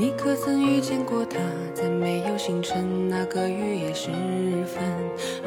[0.00, 1.38] 你可曾遇见过他？
[1.74, 4.08] 在没有星辰那个雨夜时
[4.64, 4.82] 分，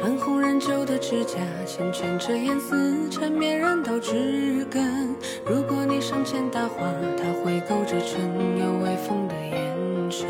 [0.00, 5.12] 暗红染旧的指甲缱绻着烟丝，缠绵人到枝根。
[5.44, 6.86] 如果你上前搭话，
[7.18, 8.20] 他会勾着唇，
[8.60, 10.28] 有微风的眼神，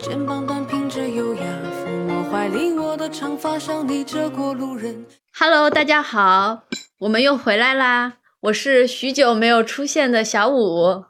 [0.00, 1.42] 肩膀端平着优雅，
[1.84, 5.04] 抚摸怀里我的长发，像你这过路人。
[5.38, 6.62] Hello，大家好，
[7.00, 8.14] 我们又回来啦！
[8.40, 11.04] 我是许久没有出现的小五，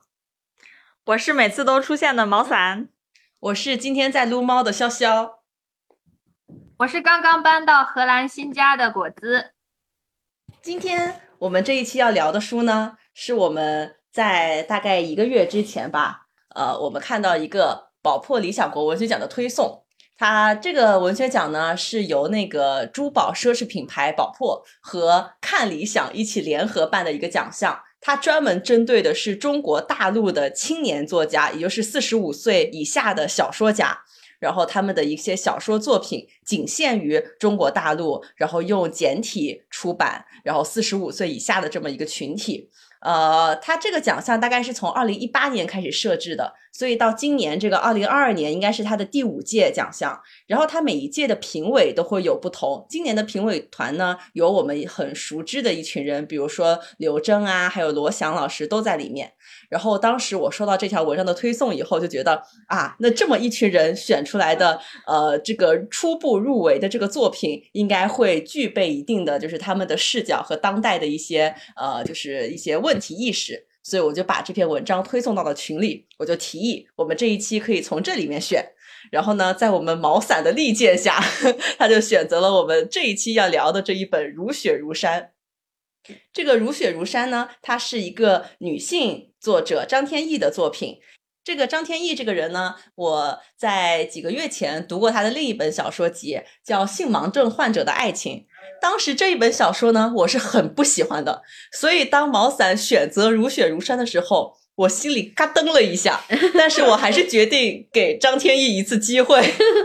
[1.09, 2.91] 我是每次都出现的毛伞，
[3.41, 5.37] 我是今天在撸猫的潇潇，
[6.81, 9.53] 我是刚刚搬到荷兰新家的果子。
[10.61, 19.85] 今天我们这一期要聊的书呢，是我们在大概一个月之前吧，呃，我们看到一个宝珀理想国文学奖的推送。
[20.19, 27.81] 它这个文学奖呢，是由那个珠宝奢侈品牌宝珀和看理想一起联合办的一个奖项。
[28.01, 34.05] 它专门针对的是中国大陆的青年作家，也就是四十五岁以下的小说家。
[34.39, 42.71] 然后他们的一些小说作品仅限于中国大陆，然后用简体出版，然后四十五岁以下的这么一个群体。
[43.01, 50.21] 呃，它这个奖项大概是从二零一八年开始设置的，所以到今年这个二零二二年应该是它的第五届奖项。
[50.47, 59.33] 然后它每一届的评委都会有不同，今年的评委团呢有我们很熟知的一群人，比如说刘铮啊，还有罗翔老师都在里面。
[59.69, 73.67] 然后当时我收到这条文章的推送以后，就觉得啊，那这么一群人选出来的，呃，这个初步入围的这个作品，应该会具备一定的就是他们的视角和当代的一些呃，就是一些问题意识。
[73.81, 78.63] 所以我就把这篇文章推送到了群里，我就提议我们这一期可以从这里面选。
[79.11, 81.19] 然后呢，在我们毛伞的力荐下，
[81.79, 85.31] 他就选择了我们这一期要聊的这一本《如雪如山》。
[86.33, 90.99] 这个《如雪如山》呢，它是一个女性作者张天翼的作品。
[91.45, 98.35] 这个张天翼这个人呢，我在几个月前读过他的另一本小说集，叫《性盲症患者的爱情》。
[98.83, 106.21] 当时这一本小说呢，我是很不喜欢的，所以当毛伞选择《如雪如山》的时候，我心里嘎噔了一下，
[106.55, 109.43] 但是我还是决定给张天翼一次机会，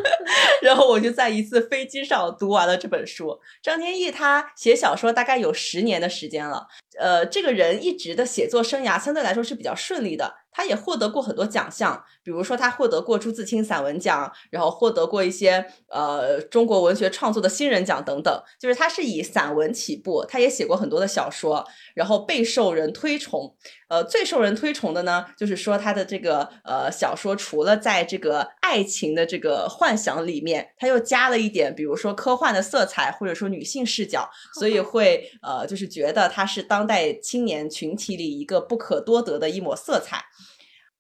[0.62, 3.40] 然后我就在一次飞机上读完了这本书。
[3.64, 6.68] 张天翼他写小说大概有十年的时间了，
[7.00, 10.36] 呃，这个人一直的写作生涯相对来说是比较顺利的。
[10.56, 18.44] 他也获得过很多奖项，比如说他获得过朱自清散文奖，然后获得过一些呃中国文学创作的新人奖等等。
[18.60, 23.56] 就是他是以散文起步，他也写过很多的小说，然后备受人推崇。
[23.90, 40.24] 呃，最受人推崇的呢，就是说他的这个呃小说，除了在这个爱情的这个幻想里面，他又加了一点，比如说科幻的色彩，或者说女性视角， 所以会呃就是觉得他是当代青年群体里一个不可多得的一抹色彩。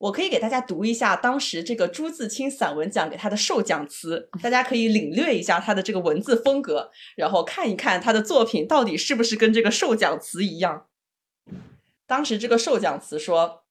[0.03, 10.87] 我可以给大家读一下当时这个朱自清散文奖给他的授奖词，大家可以领略一下他的这个文字风格，然后看一看他的作品到底是不是跟这个授奖词一样。
[12.05, 13.63] 当时这个授奖词说，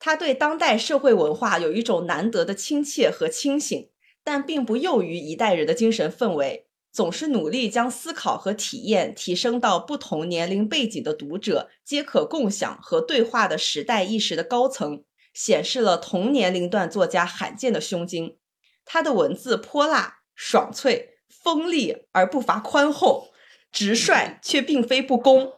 [0.00, 3.88] 他对当代社会文化有一种难得的亲切和清醒，
[4.24, 15.04] 但并不囿于一代人的精神氛围，总是努力将思考和体验提升到不同年龄背景的读者皆可共享和对话的时代意识的高层。
[15.36, 18.38] 显示了同年龄段作家罕见的胸襟。
[18.86, 23.28] 他的文字泼辣、爽脆、锋利而不乏宽厚，
[23.70, 25.52] 直率却并非不公。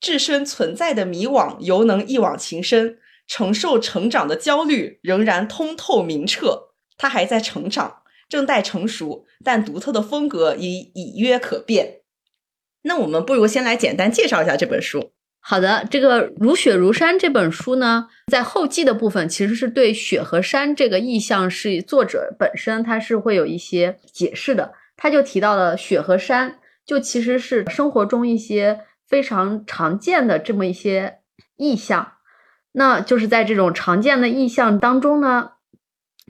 [0.00, 6.74] 置身存在的迷惘犹能一往情深，承受成长的焦虑仍然通透明澈。
[6.96, 12.02] 他还在成长，正待成熟，但独特的风格已已约可辨。
[12.82, 15.13] 那我们不如先来简单介绍一下这本书。
[15.46, 24.72] 好的，这个《如雪如山》这本书呢，在后记的部分其实是对雪和山这个意象是作者本身他是会有一些解释的。
[24.96, 31.18] 他就提到了雪和山，就其实是生活中一些非常常见的这么一些
[31.58, 32.12] 意象。
[32.72, 35.50] 那就是在这种常见的意象当中呢，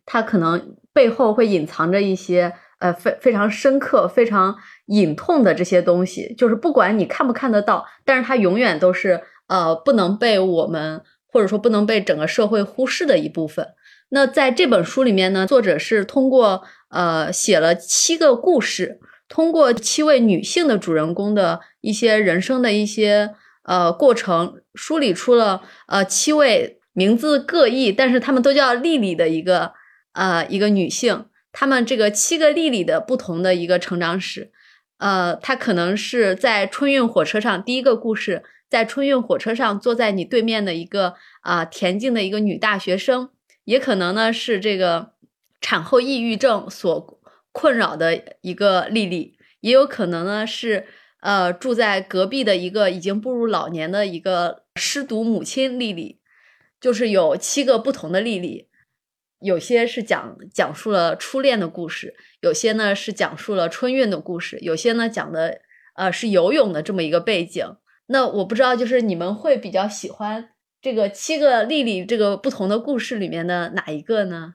[0.04, 4.56] 它可能背后会隐藏着一些呃非非常深刻、非常
[4.86, 13.66] 隐痛的这些东西，就是不管你看不看得到，但是它永远都是呃不能被我们或者说不能被整个社会忽视的一部分。
[14.10, 23.34] 那在这本书里面呢，作者是通过呃写了七个故事，通过七位女性的主人公的一些人生的一些
[23.64, 29.72] 呃过程，梳理出了呃七位名字各异，但是她们都叫丽丽的一个
[30.12, 31.24] 呃一个女性。
[31.56, 34.50] 他们这个七个丽丽的不同的一个成长史，
[34.98, 43.30] 呃，她可能是在春运火车上第一个故事，在春运火车上坐在你对面的一个啊、恬静的一个女大学生，
[43.66, 45.12] 也可能呢是这个
[45.60, 47.20] 产后抑郁症所
[47.52, 50.86] 困扰的一个丽丽，也有可能呢是
[51.20, 56.18] 呃住在隔壁的一个已经步入老年的一个失独母亲丽丽，
[56.80, 58.66] 就是有七个不同的丽丽，
[59.44, 65.60] 有些是讲讲述了初恋的故事，有些呢是讲述了春运的故事，有些呢讲的
[65.94, 67.76] 呃是游泳的这么一个背景。
[68.06, 70.50] 那我不知道，就是你们会比较喜欢
[70.80, 74.54] 这个七个丽丽这个不同的故事里面的哪一个呢？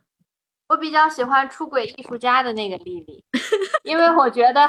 [0.69, 3.23] 我比较喜欢出轨艺术家的那个丽丽，
[3.83, 4.67] 因为我觉得，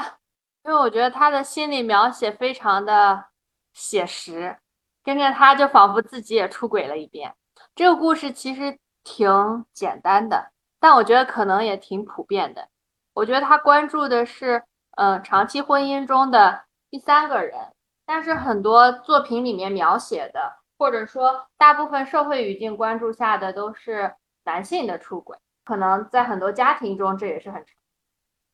[0.65, 3.25] 因为我觉得她的心理描写非常的
[3.73, 4.57] 写实，
[5.03, 7.33] 跟着她就仿佛自己也出轨了一遍。
[7.75, 12.69] 这个故事其实挺简单的，但我觉得可能也挺普遍的。
[13.13, 14.63] 我觉得他关注的是，
[14.97, 17.57] 嗯，长期婚姻中的第三个人。
[18.03, 24.13] 但是很多作品里面描写的，或者说大部分社会语境关注下的都是
[24.43, 27.73] 男性的出轨，可能在很多家庭中这也是很常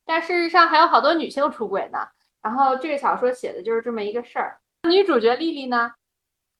[0.05, 2.07] 但事实上还有好多女性出轨呢。
[2.41, 4.59] 然后这个小说写的就是这么一个事儿。
[4.87, 5.93] 女主角丽丽呢，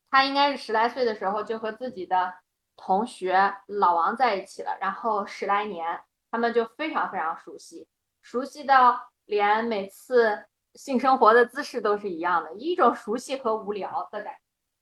[0.10, 2.33] 她应该是十来岁的时候就和自己的
[2.78, 6.00] 同学老王在一起了，然后十来年
[6.32, 7.86] 他们就非常非常熟悉，
[8.22, 10.46] 熟悉到连每次。
[10.74, 14.40] 性生活的姿势都是一样的，一种熟悉和无聊的感觉。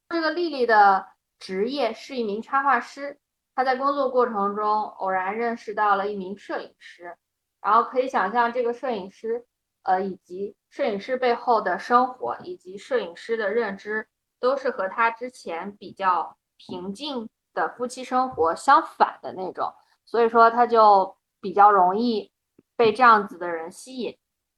[0.10, 1.08] 这个丽丽的
[1.40, 3.18] 职业是一名插画师，
[3.56, 7.16] 她在工作过程中偶然认识到了一名摄影师，
[7.62, 9.46] 然后可以想象这个摄影师，
[9.84, 14.10] 呃，以及摄影师背后的生活，以及摄影师的认知，
[14.42, 19.74] 都是和他之前比较平静的夫妻生活相反的那种，
[20.06, 22.31] 所以说他就比较容易
[22.75, 24.16] 被这样子的人吸引。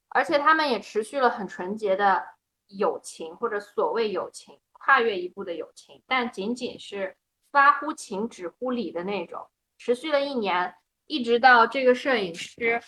[0.10, 2.24] 而且他们也持续了很纯洁的
[2.68, 7.16] 友情，或者所谓友情，跨越一步的友情，但仅仅是
[7.52, 9.48] 发乎情止乎礼的那种，
[9.78, 10.74] 持续了一年，
[11.06, 12.82] 一直到这个摄影师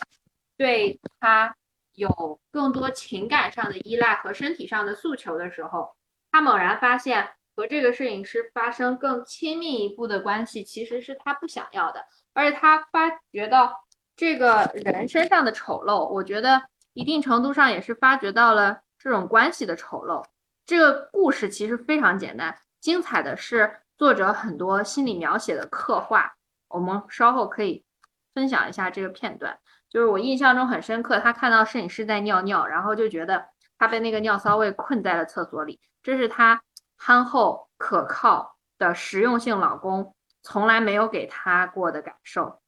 [0.57, 1.55] 对他
[1.93, 5.93] 有更多情感上的依赖和身体上的诉求的时候，
[6.31, 7.29] 他猛然发现
[7.59, 13.73] 和这个摄影师发生更亲密一步的关系其实是他不想要的，而且他发觉到
[14.15, 16.61] 这个人身上的丑陋，我觉得。
[16.93, 20.25] 一定程度上也是发掘到了这种关系的丑陋。
[20.65, 26.33] 这个故事其实非常简单，精彩的是作者很多心理描写的刻画。
[26.67, 27.85] 我们稍后可以
[28.33, 29.57] 分享一下这个片段，
[29.87, 31.19] 就是我印象中很深刻。
[31.19, 33.45] 他看到摄影师在尿尿，然后就觉得
[33.77, 36.61] 他被那个尿骚味困在了厕所里，这是他
[36.99, 40.13] 憨厚可靠的实用性老公
[40.43, 42.61] 从来没有给他过的感受。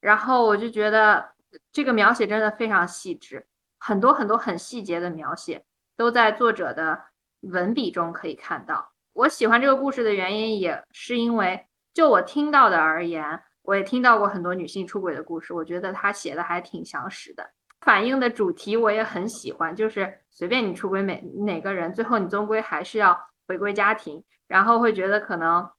[0.00, 1.32] 然后我就觉得
[1.72, 3.46] 这个描写真的非常细致。
[3.78, 5.64] 很多很多很细节的描写
[5.96, 7.00] 都在作者的
[7.40, 8.92] 文笔中可以看到。
[9.12, 15.54] 我喜欢这个故事的原因，也是因为就我听到的而言，我也听到过很多女性出轨的故事。
[15.54, 17.48] 我觉得他写的还挺详实的，
[17.80, 24.24] 反映的主题我也很喜欢，就是随便你出轨哪哪个人，最后你终归还是要回归家庭。
[24.46, 25.70] 然后会觉得可能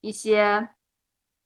[0.00, 0.68] 一些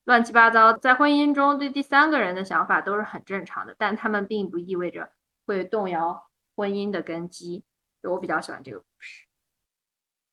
[0.05, 5.11] 乱七八糟在婚姻中对第三个人的想法都是很正常的，但他们并不意味着。
[5.47, 7.63] 会动摇婚姻的根基，
[8.03, 9.27] 就我比较喜欢这个故事。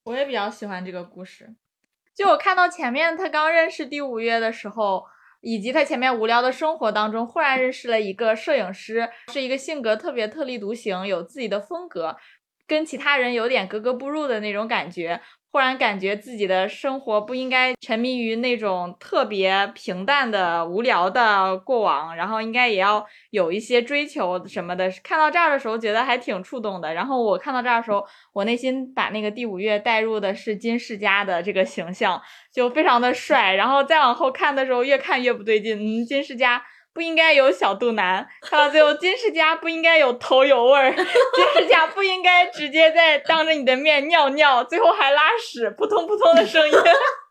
[0.06, 1.54] 我也比较喜欢这个故事。
[2.16, 5.06] 就我看到前面他刚认识第五月的时候，
[5.42, 12.18] 以及他前面无聊的生活当中，忽然认识了一个摄影师，是一个性格特别特立独行、有自己的风格，
[12.68, 15.22] 跟其他人有点格格不入的那种感觉。
[15.52, 24.92] 忽然感觉自己的生活不应该沉迷于那种特别平淡的、无聊的过往，然后应该也要有一些追求什么的。
[25.04, 26.92] 看到这儿的时候，觉得还挺触动的。
[26.92, 28.04] 然后我看到这儿的时候，
[28.34, 32.20] 我内心把那个第五月带入的是金世佳的这个形象，
[32.52, 33.54] 就非常的帅。
[33.54, 35.78] 然后再往后看的时候，越看越不对劲。
[35.78, 36.64] 嗯，金世佳。
[36.94, 46.74] 不应该有小肚腩，看到最后金世佳不应该有头油味儿， 金世佳不应该直接在当着你的面尿尿，最后还拉屎，扑通扑通的声音，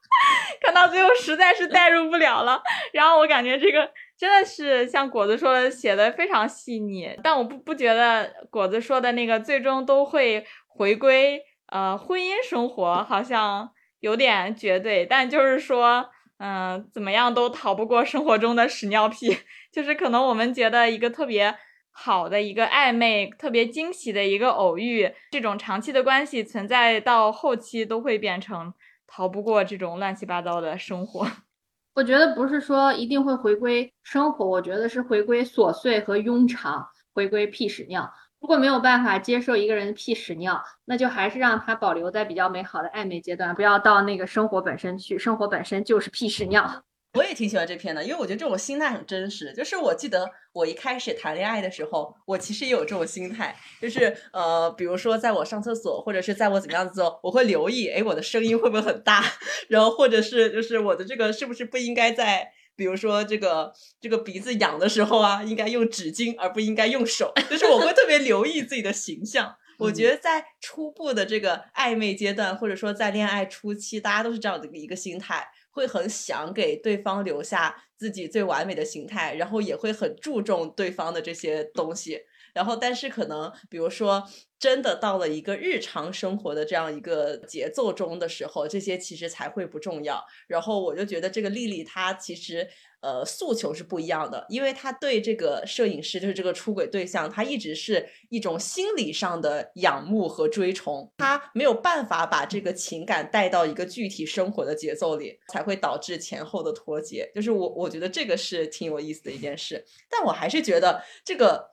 [0.60, 2.60] 看到最后实在是代入不了了。
[2.92, 3.88] 然后我感觉这个
[4.18, 16.10] 真的是像果子说的，写的非常细腻，但我不不觉得果子说的那个最终都会回归呃婚姻生活，好像有点绝对，但就是说。
[16.44, 19.36] 嗯，怎么样都逃不过生活中的屎尿屁。
[19.70, 21.56] 就是可能我们觉得一个特别
[21.92, 28.74] 好的一个暧昧、特别惊喜的一个偶遇，这种长期的关系存在到后期都会变成
[29.06, 31.24] 逃不过这种乱七八糟的生活。
[31.94, 38.12] 我觉得不是说一定会回归生活，我觉得是回归琐碎和庸常，回归屁屎尿。
[38.42, 45.16] 如果没有办法接受一个人的屁屎尿，那就还是让他保留在比较美好的暧昧阶段，不要到那个生活本身去。
[45.16, 46.82] 生活本身就是屁屎尿。
[47.14, 49.52] 我也挺喜欢这篇的，因为我觉得这种心态很真实。
[49.52, 59.22] 就是我记得我一开始谈恋爱的时候，我其实也有这种心态，就是呃，比如说在我上厕所或者是在我怎么样子，我会留意，哎，我的声音会不会很大，
[59.68, 69.54] 然后或者是就是我的这个是不是不应该在，比如说这个这个鼻子痒的时候啊，应该用纸巾而不应该用手，就是我会特别留意自己的形象。
[69.78, 75.48] 我觉得在初步的这个暧昧阶段，或者说在恋爱初期，大家都是这样的一个心态。
[75.74, 82.20] 会很想给对方留下自己最完美的形态，然后也会很注重对方的这些东西。
[82.52, 84.22] 然后，但是可能，比如说，
[84.58, 90.24] 真的到了一个日常生活的这样一个节奏中的时候，这些其实才会不重要。
[90.46, 92.68] 然后，我就觉得这个丽丽她其实。
[93.02, 107.28] 呃，诉求是不一样的，因为他对这个摄影师，就是这个出轨对象，他一直是一种心理上的仰慕和追崇，他没有办法把这个情感带到一个具体生活的节奏里，才会导致前后的脱节。
[107.34, 111.71] 就是我，我觉得这个是挺有意思的一件事，但我还是觉得这个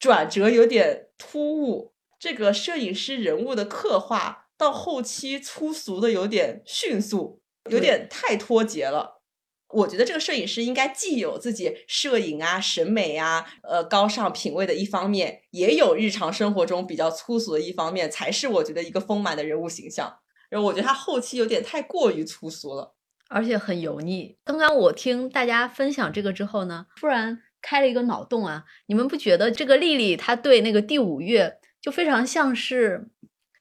[0.00, 7.40] 转折有点突兀，这个摄影师人物的刻画到后期粗俗的有点迅速，
[7.70, 9.20] 有点太脱节了。
[9.68, 20.18] 我觉得这个摄影师应该既有自己摄影啊、审美啊、呃高尚品味的一方面，也有日常生活中比较粗俗的一方面，才是我觉得一个丰满的人物形象。
[20.48, 22.96] 然后我觉得他后期有点太过于粗俗了，
[23.28, 24.36] 而且很油腻。
[24.44, 28.64] 刚刚我听大家分享这个之后呢，突然开了一个脑洞啊！
[28.86, 33.08] 你们不觉得这个丽丽她对那个第五月就非常像是？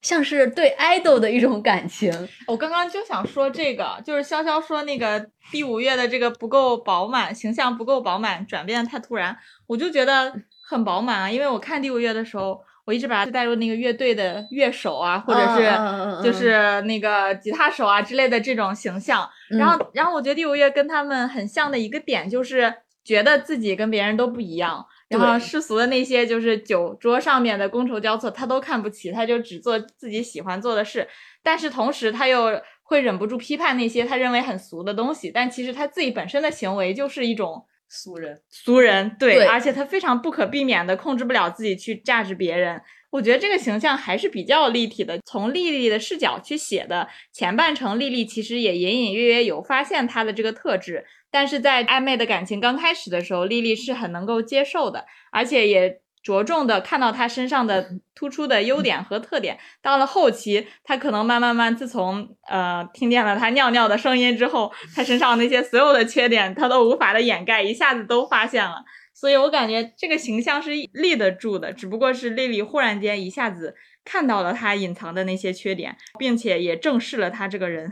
[0.02, 2.10] 像是对 idol 的一种感情。
[2.48, 9.38] 我刚刚就想说这个，就是潇潇说那个第五月的这个不够饱满，形象不够饱满，转变的太突然，
[9.68, 10.34] 我就觉得
[10.66, 11.30] 很饱满啊。
[11.30, 19.30] 因为我看第五月的时候，我一直把它带入那个乐队的乐手啊，或者是就是那个吉他手啊之类的这种形象。
[19.50, 22.74] 然后，然后我觉得第五月跟他们很像的一个点，就是
[23.10, 24.86] 觉得自己跟别人都不一样。
[25.08, 31.08] 然后世俗的那些就是酒桌上面的觥筹交错，他都看不起，他就只做自己喜欢做的事。
[31.42, 35.32] 但是同时他又会忍不住批判那些他认为很俗的东西。
[35.32, 42.80] 但其实他自己本身的行为就是一种俗人，俗人对，而且他非常不可避免的控制不了自己去榨制别人。
[43.10, 45.20] 我觉得这个形象还是比较立体的。
[45.26, 51.04] 从丽丽的视角去写的前半程，丽丽其实也隐隐约约有发现她的这个特质。
[51.32, 59.58] 但是在暧昧的感情刚开始的时候，丽丽是很能够接受的，而且也着重的看到他身上的突出的优点和特点。
[59.82, 68.84] 到了后期，他可能慢慢慢，自从呃听见了他尿尿的声音之后，他身上那些所有的缺点，他都无法的掩盖，一下子都发现了。
[69.14, 77.92] 所以我感觉这个形象是立得住的，只不过是丽丽忽然间一下子看到了他隐藏的那些缺点，并且也正视了他这个人。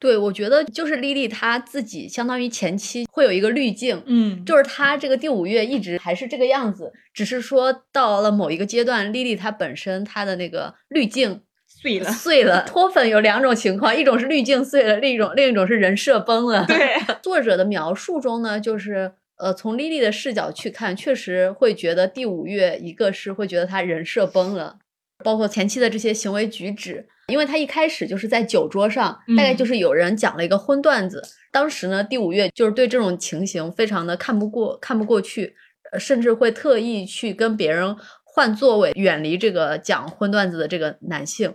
[0.00, 12.62] 对，我觉得就是莉莉她自己，相当于前期会有一个滤镜，嗯，就是她这个第五月一直还是这个样子，只是说到了某一个阶段，莉莉她本身她的那个滤镜碎了，碎了。
[12.68, 16.64] 脱粉有两种情况，一种是滤镜碎了，另一种另一种是人设崩了。
[16.66, 24.78] 对， 作者的描述中呢，就是呃，从莉莉的视角去看，确实会觉得第五月一个是会觉得她人设崩了，
[25.24, 27.08] 包括前期的这些行为举止。
[27.28, 31.22] 因为他一开始就是在酒桌上，大概就是有人讲了一个荤段子。
[31.52, 35.54] 当时呢，第五月就是对这种情形非常的看不过、看不过去，
[35.98, 37.94] 甚至会特意去跟别人
[38.24, 41.54] 换座位，远离这个讲荤段子的这个男性。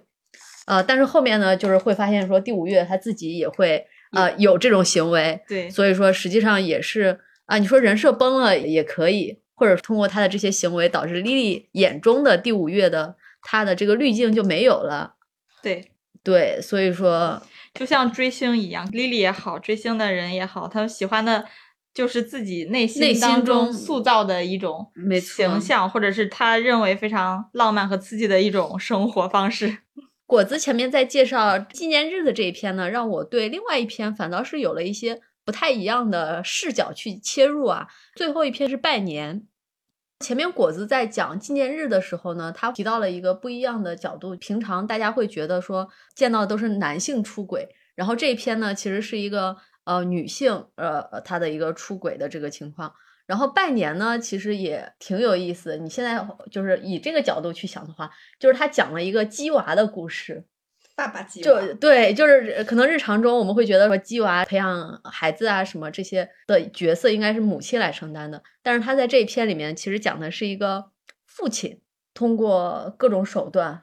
[0.66, 5.42] 呃，但是后面呢，就是会发现说，第五月他自己也会呃有这种行为。
[5.48, 15.16] 对，所以说实际上也是啊，你说人设崩了也可以，或者通过他的这些行为导致莉莉眼中的第五月的他的这个滤镜就没有了。
[15.64, 15.92] 对
[16.22, 17.42] 对，所以说
[17.74, 21.46] 就像追星一样，Lily 也好，追星的人也好，他喜欢的
[21.94, 24.92] 就是自己内心当中塑造的一种
[25.22, 29.80] 形象，或者是他认为非常浪漫和刺激的一种生活方式。
[30.28, 37.88] 果子前面在介绍纪念日的这一篇呢，让我对另外一篇反倒是有了一些不太一样的视角去切入啊。
[38.16, 39.44] 最后一篇是拜年。
[40.24, 44.36] 前面果子在讲纪念日的时候呢，他提到了一个不一样的角度。
[44.38, 52.94] 平常大家会觉得说见到都是男性出轨，然后这一篇呢其实是一个呃女性呃她的一个出轨的这个情况。
[53.26, 55.78] 然后拜年呢其实也挺有意思。
[55.78, 60.46] 你现在就是以这个角度去想的话，就是他讲了一个鸡娃的故事。
[60.96, 70.86] 爸爸鸡就对，就是可能日常中我们会觉得说鸡娃培养孩子啊什么这些的角色应该是母亲来承担的，但是他在这一篇里面其实讲的是一个
[71.26, 71.82] 父亲
[72.14, 73.82] 通过各种手段，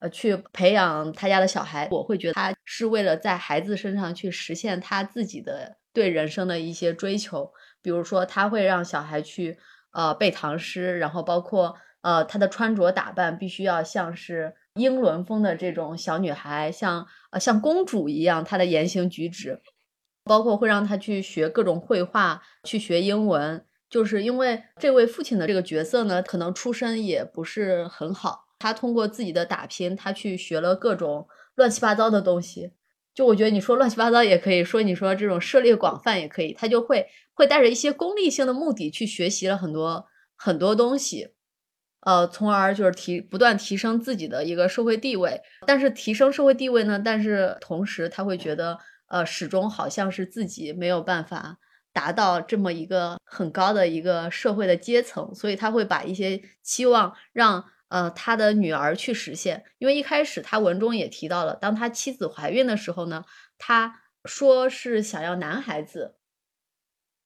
[0.00, 1.88] 呃，去培养他家的小孩。
[1.90, 7.50] 我会觉得他是为了在孩子身上去实现他自己的对人生的一些追求，
[7.80, 9.58] 比如说他会让小孩去
[9.92, 19.60] 呃背唐诗，然后包括呃他的穿着打扮必须要像是英伦风的这种小女孩，像呃像公主一样，她的言行举止，
[20.24, 32.72] 包括会让她去学各种绘画，去学英文，就是因为这位父亲的这个角色呢，可能出身也不是很好，他通过自己的打拼，他去学了各种乱七八糟的东西。
[33.12, 40.06] 就我觉得你说乱七八糟也可以说，你说这种涉猎广泛也可以，他就会会带着一些功利性的目的去学习了很多
[40.36, 41.30] 很多东西，
[42.00, 45.40] 呃，从而就是提不断提升自己的一个社会地位。
[45.66, 48.78] 但是提升社会地位呢，但是同时他会觉得，
[49.08, 51.58] 呃，始终好像是自己没有办法
[51.92, 57.64] 达到这么一个很高的一个社会的阶层，所以他会把一些期望让。
[57.90, 63.24] 呃，他的女儿去实现，因为一开始他文中也提到了，当他妻子怀孕的时候呢，
[63.58, 66.14] 他说是想要男孩子，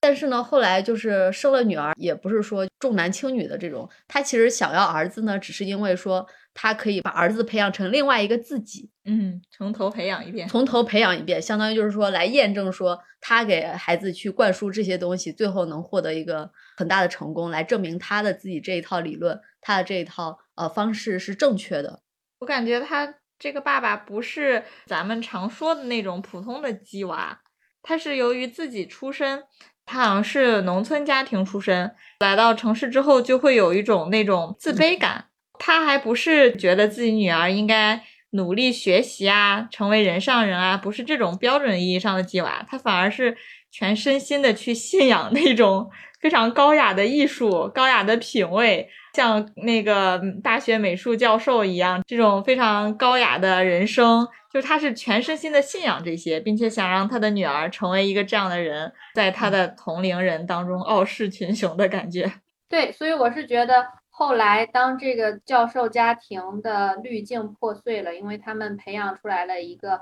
[0.05, 20.39] 但是呢，后来就是生了女儿，也不是说重男轻女的这种，他其实想要儿子呢，只是因为说他可以把儿子培养成另外一个自己，嗯，从头培养一遍，从头培养一遍，相当于就是说来验证说他给孩子去灌输这些东西，最后能获得一个很大的成功，来证明他的自己这一套理论，他的这一套。
[20.57, 22.01] 呃，方式是正确的。
[22.39, 27.41] 我感觉他这个爸爸不是咱们常说的那种普通的鸡娃，
[27.83, 29.43] 他是由于自己出身，
[29.87, 35.27] 他好像是农村家庭出身，来到城市之后就会有一种那种自卑感。
[35.59, 43.37] 他还不是觉得自己女儿应该努力学习啊，成为人上人啊，不是这种标准意义上的鸡娃，他反而是
[43.75, 45.91] 全身心的去信仰那种
[46.21, 48.89] 非常高雅的艺术、高雅的品味。
[49.15, 62.33] 像那个大学美术教授一样，这种非常高雅的人生，就是他是全身心的信仰这些，并且想让他的女儿成为一个这样的人，在他的同龄人当中傲视群雄的感觉。
[62.71, 70.01] 对，所以我是觉得，后来当这个教授家庭的滤镜破碎了，因为他们培养出来了一个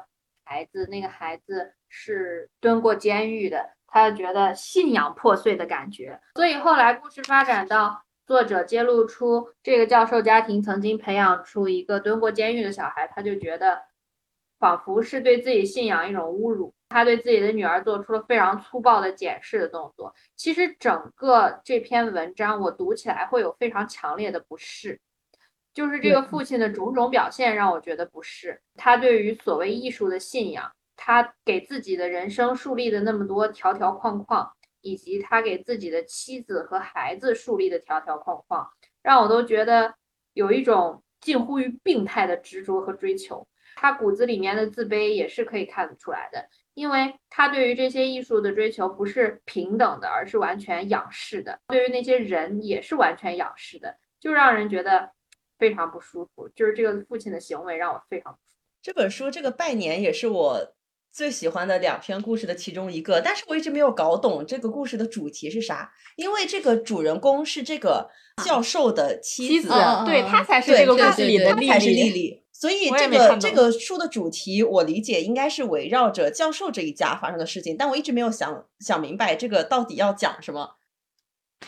[0.53, 8.03] 孩子，那个孩子是蹲过监狱的，他觉得信仰破碎的感觉，所以后来故事发展到。
[8.25, 13.83] 作者揭露出这个教授家庭曾经培养出一个蹲过监狱的小孩，他就觉得
[14.61, 16.73] 仿佛是对自己信仰一种侮辱。
[16.89, 20.15] 他对自己的女儿做出了非常粗暴的检视的动作。
[20.37, 25.01] 其实整个这篇文章我读起来会有非常强烈的不适，
[25.75, 28.61] 就是这个父亲的种种表现让我觉得不适。
[28.77, 34.51] 他对于所谓艺术的信仰，他给自己的人生树立的那么多条条框框。
[34.85, 38.69] 以及他给自己的妻子和孩子树立的条条框框，
[39.01, 39.95] 让我都觉得
[40.33, 43.47] 有一种近乎于病态的执着和追求。
[43.77, 55.13] 他骨子里面的自卑也是可以看得出来的，因为他对于这些艺术的追求不是平等的，而是完全仰视的；对于那些人也是完全仰视的，就让人觉得
[55.63, 56.49] 非常不舒服。
[56.57, 58.63] 就是这个父亲的行为让我非常不舒服。
[58.83, 60.75] 这本书这个拜年也是我。
[61.15, 65.93] 最喜欢的两篇故事的其中一个，但是我一直没有搞懂这个故事的主题是啥。
[66.17, 68.09] 因为这个主人公是这个
[68.43, 69.69] 教授的妻子，
[70.07, 72.43] 对他才是这个故事里的才是丽丽。
[72.51, 80.77] 所以这个这个书的主题，我理解应该是围绕着教授这一家发生的事情，但我一直没有想想明白这个到底要讲什么。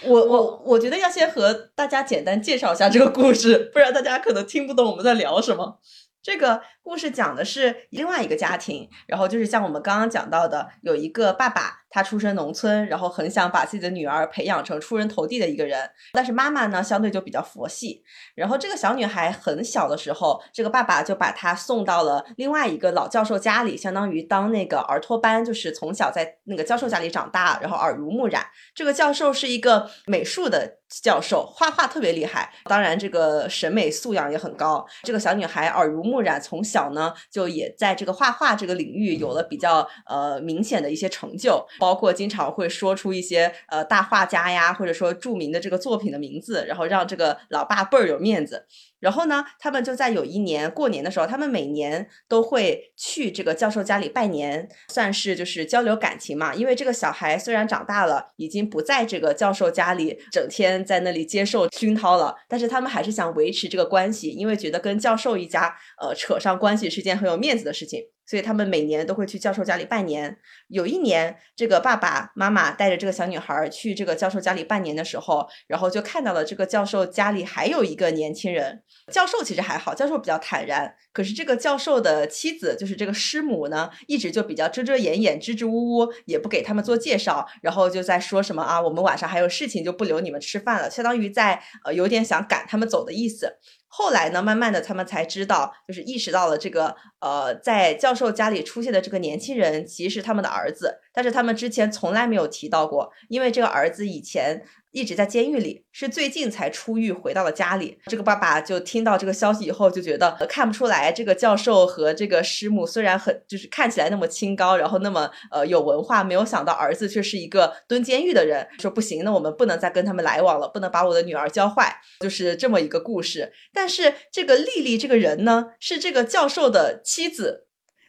[0.02, 5.78] 我我我觉得要先和大家简单介绍一下这个故事，不然大家可能听不懂我们在聊什么。
[6.24, 11.80] 这个故事讲的是另外一个家庭，然后就是像我们刚刚讲到的，有一个爸爸。
[11.94, 15.88] 他出身农村，然后很想把自己的女儿培养成出人头地的一个人。
[16.12, 18.02] 但是妈妈呢，相对就比较佛系。
[18.34, 28.44] 然后这个小女孩很小的时候，这个爸爸就把她送到了另外一个老教授家里，相当于当那个儿托班，就是从小在那个教授家里长大，然后耳濡目染。
[28.74, 34.84] 这个教授是一个美术的教授，画画特别厉害，当然这个审美素养也很高。
[35.02, 41.64] 这个小女孩耳濡目染，从小呢就也在这个画画这个领域有了比较呃明显的一些成就。
[41.78, 48.66] 包括经常会说出一些呃大画家呀，或者说著名的这个作品的名字，然后让这个老爸倍儿有面子。
[49.04, 56.54] 然后呢，他们就在有一年过年的时候，他们每年都会去这个教授家里拜年，算是就是交流感情嘛。
[56.54, 68.00] 因为这个小孩虽然长大了，已经不在这个教授家里整天在那里接受熏陶了，但是他们还是想维持这个关系，因为觉得跟教授一家呃扯上关系是件很有面子的事情。
[68.26, 70.38] 所以他们每年都会去教授家里拜年。
[70.68, 78.82] 有一年，这个爸爸妈妈带着这个小女孩去这个教授家里拜年的时候，然后就看到了这个教授家里还有一个年轻人。
[79.12, 80.94] 教授其实还好，教授比较坦然。
[81.12, 93.58] 可是这个教授的妻子，就是这个师母呢，一直就比较遮遮掩掩、支支吾吾，也不给他们做介绍，然后就在说什么啊，我们晚上还有事情，就不留你们吃饭了，相当于在呃有点想赶他们走的意思。
[93.96, 104.64] 后来呢，慢慢的他们才知道，就是意识到了这个呃，在教授家里出现的这个年轻人其实是他们的儿子，但是他们之前从来没有提到过，因为这个儿子以前。
[104.94, 107.98] 一直在监狱里，是最近才出狱回到了家里。
[108.06, 118.64] 这个爸爸就听到这个消息以后，就觉得看不出来这个教授和这个师母虽然很就是看起来那么清高，然后那么呃有文化，没有想到儿子却是一个蹲监狱的人。
[118.78, 123.52] 说不行，那我们不能再跟他们来往了，不能把我的女儿教坏，就是这么一个故事。
[123.72, 127.66] 但是这个丽丽这个人呢，是这个教授的妻子。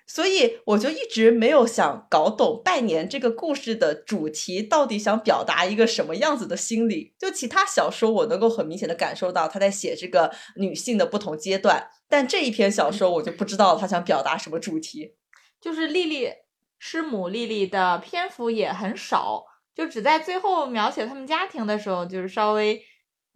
[0.08, 7.16] 所以我就一直没有想搞懂拜年这个故事的主题到底想表达一个什么样子的心理。
[7.18, 15.16] 就其他小说，我能够很明显的感受到他在写这个女性的不同阶段，但这一篇小说我就不知道他想表达什么主题。
[15.60, 16.30] 就是丽丽
[16.78, 22.80] 师母丽丽的篇幅也很少，就只在最后描写他们家庭的时候，就是稍微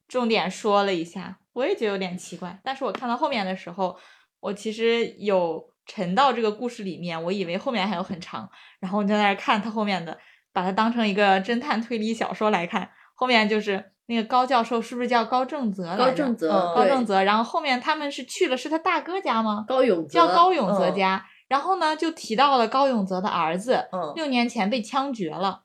[0.07, 1.39] 重点说了一下。
[1.53, 3.97] 我也觉得有点奇怪，但是我看到后面的时候，
[4.39, 5.67] 我其实有。
[5.89, 8.47] 沉到这个故事里面，我以为后面还有很长，
[8.79, 10.15] 然后我就在那看他后面的，
[10.53, 12.87] 把它当成一个侦探推理小说来看。
[13.15, 15.97] 后面就是那个高教授，是不是叫高正泽？
[15.97, 17.23] 高正泽，高正泽。
[17.23, 19.65] 然后后面他们是去了，是他大哥家吗？
[19.67, 21.25] 高永泽，叫高永泽家。
[21.47, 25.63] 然后呢，就提到了高永泽的儿子，六年前被枪决了。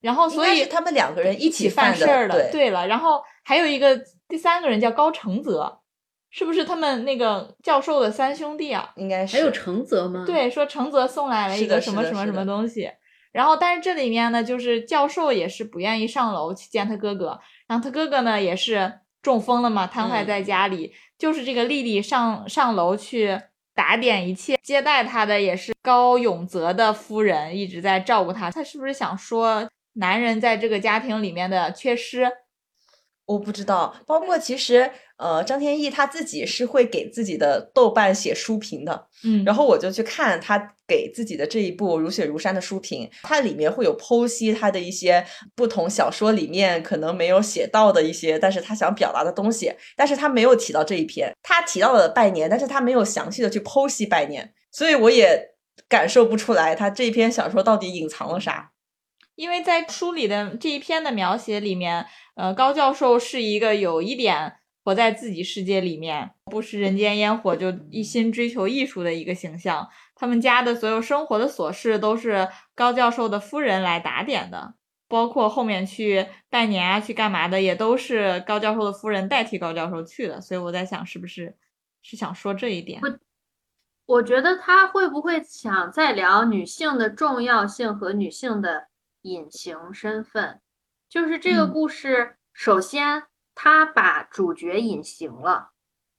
[0.00, 2.50] 然后所以他们两个人一起犯事儿了。
[2.50, 5.82] 对了，然后还有一个第三个人叫高承泽。
[6.36, 8.92] 是不是他们那个教授的三兄弟啊？
[8.96, 10.24] 应该是还有承泽吗？
[10.26, 12.90] 对，说承泽送来了一个什么什么什么东西，
[13.30, 18.92] 然后但是这里面呢，就是教授也是不愿意上楼去见他哥哥，然后他哥哥呢也是
[19.22, 23.40] 中风了嘛，瘫痪在家里，就是这个丽丽上上楼去
[23.72, 28.50] 打点一切，接待他的也是高永泽的夫人，一直在照顾他。
[28.50, 32.28] 他是不是想说男人在这个家庭里面的缺失？
[33.26, 55.54] 我不知道，包括其实，呃，张天翼他自己是会给自己的豆瓣写书评的，嗯，然后我就去看他给自己的这一部《如雪如山》的书评，它里面会有剖析他的一些不同小说里面可能没有写到的一些，但是他想表达的东西，但是他没有提到这一篇，他提到了拜年，但是他没有详细的去剖析拜年，所以我也
[55.88, 58.72] 感受不出来他这一篇小说到底隐藏了啥。
[59.36, 69.88] 因为在书里的这一篇的描写里面，呃，高教授是一个有一点活在自己世界里面，不食人间烟火，就一心追求艺术的一个形象。
[70.14, 74.74] 他们家的所有生活的琐事都是高教授的夫人来打点的，
[75.08, 80.40] 包括后面去拜年啊，去干嘛的，也都是高教授的夫人代替高教授去的。
[80.40, 81.56] 所以我在想，是不是
[82.02, 83.00] 是想说这一点？
[84.06, 88.86] 我觉得他会不会想再聊女性的重要性和女性的？
[89.24, 90.60] 隐形身份，
[91.08, 92.36] 就是这个故事。
[92.52, 95.70] 首先，他把主角隐形了，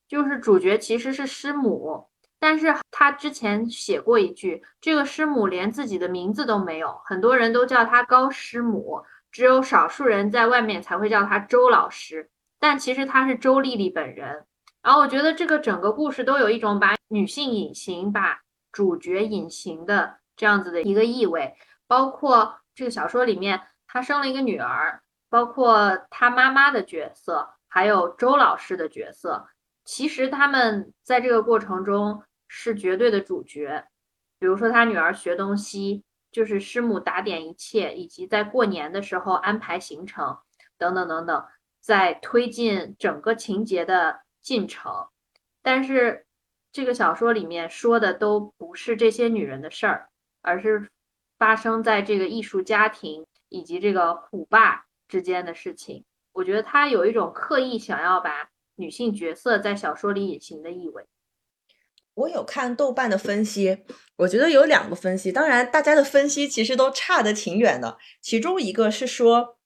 [0.07, 14.45] 就是主角其实是师母，但是他之前写过一句，这个师母连自己的名字都没有，很多人都叫她高师母，只有少数人在外面才会叫她周老师，但其实她是周丽丽本人。
[14.81, 18.41] 然后我觉得这个整个故事都有一种把女性隐形、把
[18.71, 21.55] 主角隐形的这样子的一个意味，
[21.87, 22.57] 包括。
[22.75, 29.47] 这个小说里面，他生了一个女儿，包括他妈妈的角色，还有周老师的角色。
[29.85, 33.85] 其实他们在这个过程中是绝对的主角。
[34.37, 40.37] 比如说，他女儿学东西，就是师母打点一切，以及在过年的时候安排行程，
[40.77, 41.45] 等等等等，
[41.79, 45.07] 在推进整个情节的进程。
[45.61, 46.25] 但是
[46.73, 50.09] 这个小说里面说的都不是这些女人的事儿，
[50.41, 50.89] 而是。
[51.45, 56.03] 发生在这个艺术家庭以及这个虎爸之间的事情，
[56.33, 61.05] 我觉得他有一种刻意想要把女性角色在小说里隐形的意味。
[62.15, 63.83] 我有看豆瓣的分析，
[64.15, 67.99] 我觉得有两个分析，当然大家的分析其实都差得挺远的。
[68.21, 69.59] 其中一个是说，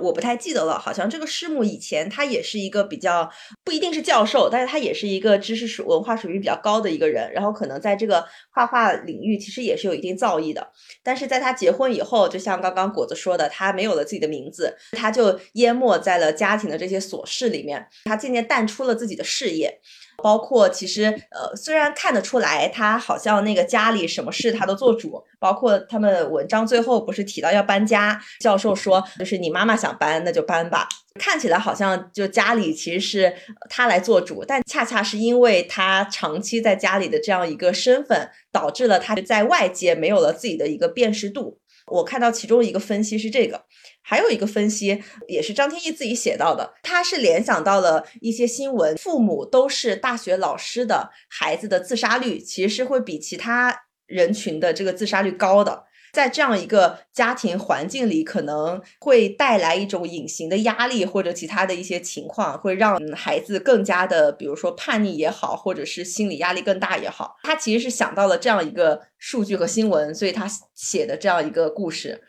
[0.00, 3.30] 我不太记得了，好像这个师母以前她也是一个比较
[3.64, 10.72] 不一定是教授，但是她也是一个知识水文化水平比较高的一个人，然后可能在这个画画领域其实也是有一定造诣的。
[11.04, 19.80] 但是在她结婚以后，就像刚刚果子说的，她没有了自己的名字，她就淹没在了家庭的这些琐事里面，她渐渐淡出了自己的事业。
[20.22, 33.34] 包括其实，呃，虽然看得出来他好像那个家里什么事他都做主，包括他们文章最后不是提到要搬家，教授说就是你妈妈想搬那就搬吧，看起来好像就家里其实是
[33.68, 41.58] 他来做主，但恰恰是因为他长期在家里的这样一个身份，导致了他在外界没有了自己的一个辨识度。
[41.88, 43.62] 我看到其中一个分析是这个。
[44.08, 72.22] 还有一个分析也是张天翼自己写到的，他是联想到了一些新闻，父母都是大学老师的孩子的自杀率其实是会比其他人群的这个自杀率高的，在这样一个家庭环境里，可能会带来一种隐形的压力或者其他的一些情况，会让孩子更加的，比如说叛逆也好，或者是心理压力更大也好，他其实是想到了这样一个数据和新闻，所以他写的这样一个故事。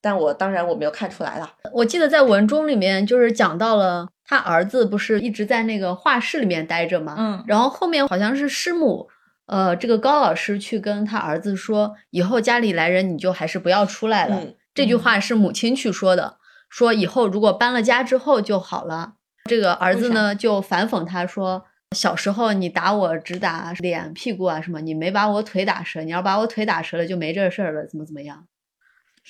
[0.00, 1.50] 但我当然我没有看出来了。
[1.72, 9.08] 我记得在文中里面就是讲到了他儿子不是一直在那个画室里面待着嘛，嗯，然后后面好像是师母，
[9.46, 14.40] 呃，这个高老师去跟他儿子说，以后家里来人你就还是不要出来了。
[14.40, 16.36] 嗯这句话是母亲去说的，
[16.68, 19.14] 说以后如果搬了家之后就好了。
[19.46, 21.64] 这个儿子呢就反讽他说，
[21.96, 28.46] 小时候你打我只打脸、屁股啊什么，你没把我腿打折，你要把我腿打折了就没这事儿了，怎么怎么样？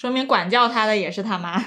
[0.00, 1.62] 说明管教他的也是他妈。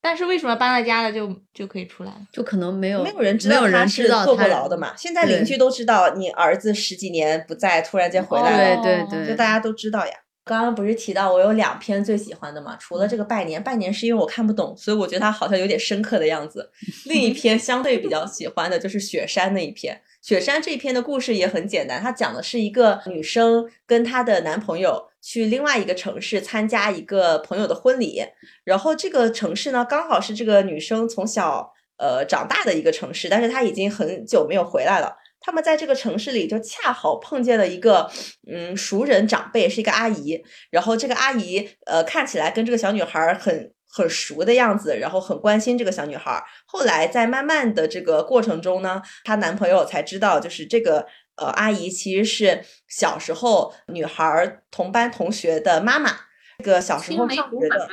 [0.00, 2.20] 但是为什么搬了家了就就可以出来了？
[2.32, 4.94] 就可能没有没有人知道他是坐过牢的嘛。
[4.96, 10.12] 现在邻居都知道你儿子十几年不在，突然间回来了，对哦对对，就大家都知道呀。
[10.44, 12.76] 刚刚不是提到我有两篇最喜欢的嘛？
[12.78, 16.70] 除了这个拜年，拜年是因为我看不懂，所以我觉得它好像有点深刻的样子。
[17.06, 20.00] 另一篇相对比较喜欢的就是雪山那一篇。
[20.22, 28.22] 雪山这一篇的故事也很简单，它讲的是一个女生跟她的男朋友去另外一个城市参加一个朋友的婚礼，
[28.62, 35.16] 然后这个城市呢刚好是这个女生从小呃长大的一个城市，但是她已经很久没有回来了。
[35.40, 38.08] 他们在这个城市里就恰好碰见了一个
[38.48, 40.40] 嗯熟人长辈，是一个阿姨。
[40.70, 46.40] 然后这个阿姨呃看起来跟这个小女孩很很熟的样子，然后很关心这个小女孩。
[46.66, 56.10] 后来在慢慢的这个过程中呢，她男朋友才知道，就是这个呃阿姨其实是小时候女孩儿同班同学的妈妈。
[56.58, 57.88] 这个小时候上学的。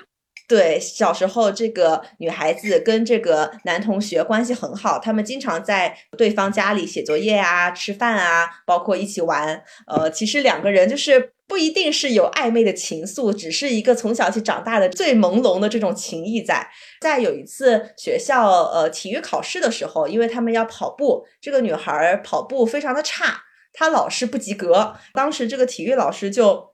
[0.54, 9.64] 对，小时候这个女孩子跟这个男同学关系很好，他们经常在对方家里写作业啊、吃饭啊，包括一起玩。
[9.88, 16.70] 呃，其实两个人就是不一定是有暧昧的情愫，只是一个从小一起长大的最朦胧的这种情谊在。
[17.02, 23.42] 在有一次学校呃体育考试的时候，因为他们要跑步，这个女孩跑步非常的差，
[23.74, 24.96] 她老是不及格。
[25.16, 26.73] 当时这个体育老师就。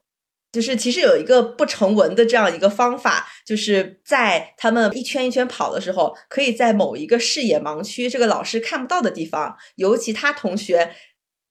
[0.51, 10.95] 就是其实有一个不成文的这样一个方法，就是在他们一圈一圈跑的时候，可以在某一个视野盲区，这个老师看不到的地方，由其他同学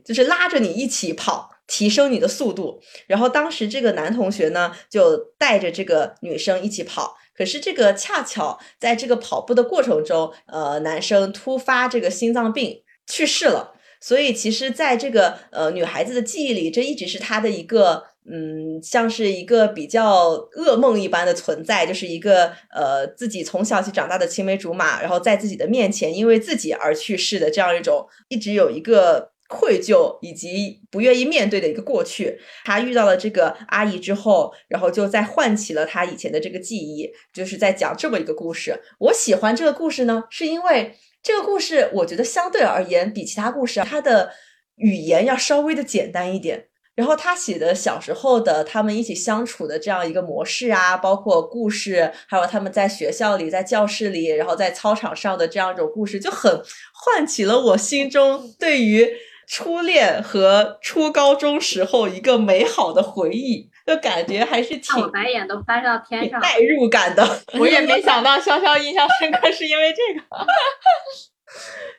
[0.04, 2.80] 就是拉着你一起跑，提升你的速度。
[3.06, 7.16] 然后当时这个男同学呢，就带着这个女生一起跑。
[7.36, 13.74] 可是这个恰巧在这个跑步的过程中，呃，男生突发这个心脏病去世了。
[14.00, 32.38] 所以其实，在这个呃女孩子的记忆里，这一直是她的一个嗯，像是一个比较噩梦一般的存在，就是一个呃自己从小起长大的青梅竹马，然后在自己的面前因为自己而去世的这样一种，一直有一个愧疚以及不愿意面对的一个过去。
[32.64, 38.80] 他遇到了这个阿姨之后，然后就再唤起了他以前的这个记忆，就是在讲这么一个故事。
[38.98, 40.94] 我喜欢这个故事呢，是因为。
[41.20, 44.30] 这个故事我觉得相对而言比其他故事，它的
[44.76, 46.67] 语言要稍微的简单一点。
[46.98, 56.60] 然后他写的小时候的他们一起相处的这样一个模式啊，包括故事，还有他们在学校里、在教室里，然后在操场上的这样一种故事，就很
[56.92, 59.08] 唤起了我心中对于
[59.46, 66.40] 初恋和初高中时候一个美好的回忆，就感觉还是挺看我白眼都翻到天上。
[66.40, 67.24] 代入感的。
[67.60, 70.26] 我也没 想到潇潇印象深刻是因为这个。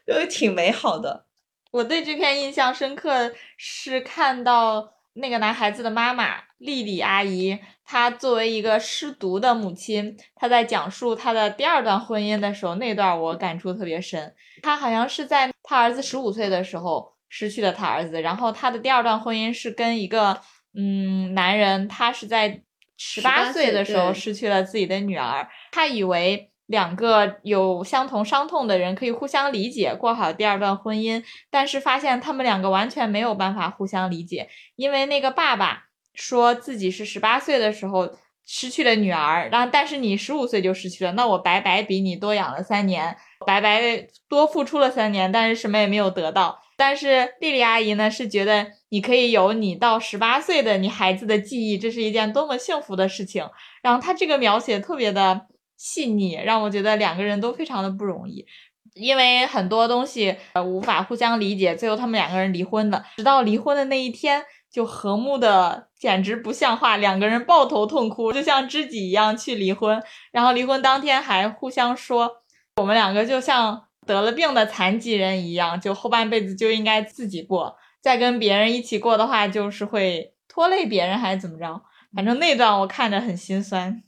[0.22, 1.29] 就挺美好的。
[1.72, 14.34] 我对这篇印象深刻是看到那个男孩子的妈妈丽丽阿姨，她作为一个失独的母亲，她在讲述她的第二段婚姻的时候，那段我感触特别深。
[14.62, 20.42] 她好像是在她儿子十五岁的时候失去了她儿子，然后她的第二段婚姻是跟一个
[20.76, 22.62] 嗯男人，他是在
[22.98, 26.49] 十八18岁的时候失去了自己的女儿，她以为。
[26.70, 31.24] 两个有相同伤痛的人可以互相理解，过好第二段婚姻。
[31.50, 38.12] 但是发现他们两个完全没有办法互相理解，因为那个爸爸说自己是十八岁的时候
[38.46, 46.62] 失去了女儿，然后但是你十五岁就失去了，那我白白比你多养了三年，白白多付出了三年，但是什么也没有得到。
[46.78, 53.50] 但是丽丽阿姨呢是觉得你可以有你到十八岁的你孩子的记忆，这是一件多么幸福的事情。
[53.82, 55.48] 然后她这个描写特别的。
[55.80, 58.46] 细腻让我觉得两个人都非常的不容易，
[58.94, 63.02] 因为很多东西呃无法互相理解，最后他们两个人离婚了。
[63.16, 70.04] 直到离婚的那一天，就和睦的简直不像话，两个人抱头痛哭，就像知己一样去离婚。
[70.34, 72.30] 然后离婚当天还互相说，
[72.76, 81.82] 我们两个就像得了病的残疾人一样，就后半辈子就应该自己过，再跟别人一起过的话，就是会拖累别人还是怎么着？
[82.14, 84.04] 反正那段我看着很心酸。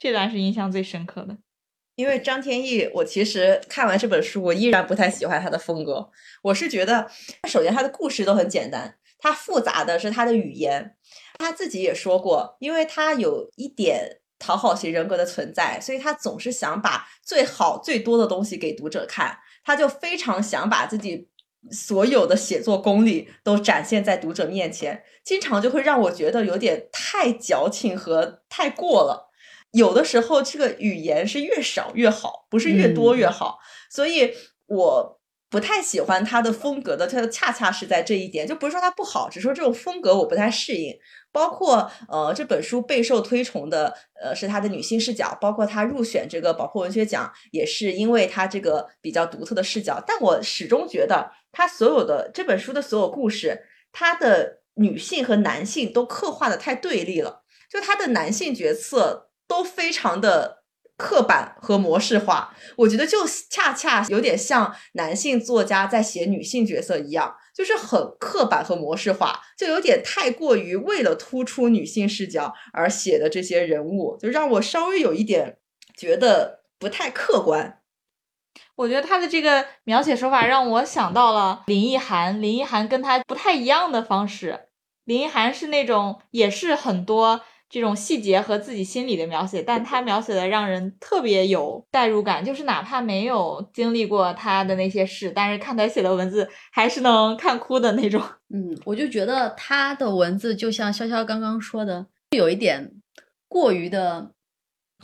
[0.00, 1.36] 这段是印象最深刻的，
[1.94, 6.10] 因为张天翼，我其实看完这本书，我依然不太喜欢他的风格。
[6.42, 7.06] 我是觉得，
[7.46, 10.96] 首先他的故事都很简单，他复杂的是他的语言。
[11.38, 21.28] 他自己也说过，因为他有一点讨好型人格的存在，所以他总是想把最好最多的东西给读者看，他就非常想把自己
[21.70, 29.29] 所有的写作功力都展现在读者面前，经常就会让我觉得有点太矫情和太过了。
[29.72, 33.58] 有的时候，这个语言是越少越好，不是越多越好。
[33.88, 34.34] 所以
[34.66, 40.96] 我不太喜欢他的风格的，他恰恰是在这一点，就不是说他不好，只是说这种风格我不太适应。
[41.32, 50.02] 包括呃，这本书备受推崇的，呃，是他的女性视角，包括他入选这个宝珀文学奖，也是因为他这个比较独特的视角。
[50.04, 59.29] 但我始终觉得，他所有的这本书的所有故事，他的女性和男性都刻画的太对立了，就他的男性角色。
[59.50, 60.62] 都非常的
[60.96, 75.58] 刻板和模式化，我觉得就恰恰有点像男性作家在写女性角色一样，就是很刻板和模式化，就有点太过于为了突出女性视角而写的这些人物，就让我稍微有一点
[75.96, 77.80] 觉得不太客观。
[78.76, 84.68] 我觉得他的这个描写手法让我想到了林奕涵，林奕涵跟他不太一样的方式，
[85.04, 87.40] 林奕涵是那种也是很多。
[87.70, 98.20] 这种细节和自己心里的描写，但他描写的让人特别有代入感，就是哪怕没有经历过他的那些事，但是看他写的文字还是能看哭的那种。
[98.52, 102.90] 嗯，我就觉得他的文字就像潇潇刚刚说的，有一点
[103.46, 104.32] 过于的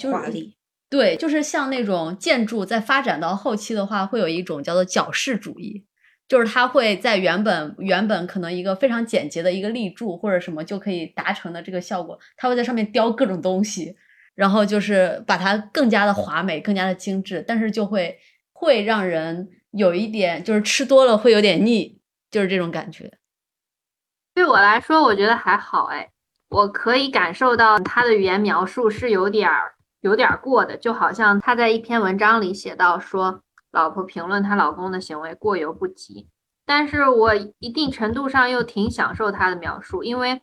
[0.02, 0.56] 华丽。
[0.90, 5.84] 对，就是像那种建筑在发展到后期的话，会有一种叫做矫饰主义。
[6.28, 13.96] 就是它会在原本原本可能一个非常简洁的一个立柱或者什么就可以达成的这个效果，它会在上面雕各种东西，
[14.34, 18.18] 然后就是把它更加的华美、更加的精致，但是就会
[18.52, 23.12] 会让人有一点就是吃多了会有点腻，就是这种感觉。
[24.34, 26.10] 对我来说，我觉得还好哎，
[26.48, 33.42] 我可以感受到他的语言描述是有点儿有点过的，就好像他在一篇文章里写到说。
[33.76, 36.30] 老婆评论她老公的行为过犹不及，
[36.64, 40.40] 但是我一定程度上又挺享受她的描述，因为，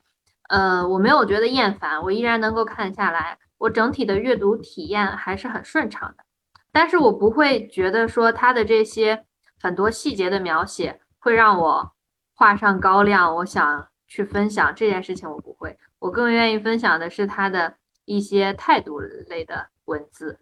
[0.49, 6.23] 呃，我没有觉得厌烦，我依然能够看下来，我整体的阅读体验还是很顺畅的。
[6.71, 9.25] 但是我不会觉得说他的这些
[9.59, 11.91] 很多细节的描写会让我
[12.35, 20.39] 画上高亮，我想去分享这件事情，我不会，我更愿意分享的是他的一些态度类的文字。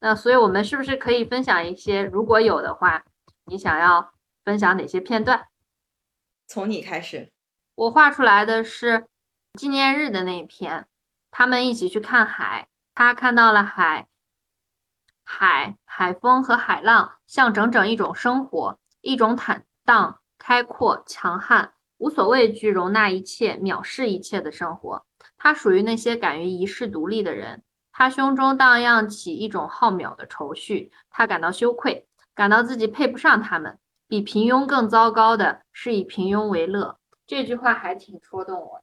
[0.00, 2.02] 那所以，我们是不是可以分享一些？
[2.02, 3.04] 如果有的话，
[3.46, 4.12] 你想要
[4.44, 5.46] 分享哪些片段？
[6.46, 7.30] 从你开始。
[7.74, 9.06] 我画出来的是
[9.54, 10.86] 纪念日的那一篇，
[11.30, 14.06] 他们一起去看海，他看到了海，
[15.24, 25.04] 海海风和海浪，像整整一种生活，一种坦荡、开阔、强悍、无所畏惧、容纳一切、藐视一切的生活。
[25.38, 27.62] 他属于那些敢于一世独立的人。
[27.96, 33.78] 他胸中荡漾起一种浩渺的愁绪，他感到羞愧，感到自己配不上他们。
[34.08, 36.98] 比平庸更糟糕的是以平庸为乐。
[37.24, 38.82] 这句话还挺戳动我。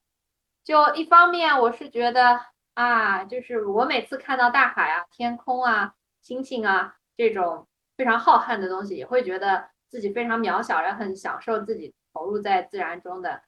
[0.64, 2.40] 就一方面，我是觉得
[2.74, 13.42] 啊，就是我每次看到大海啊、天空啊、星星啊这种非常浩瀚的东西，也会觉得自己非常渺小，然后很享受自己投入在自然中的